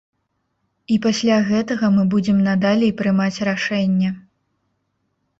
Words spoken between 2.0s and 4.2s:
будзем надалей прымаць рашэнне.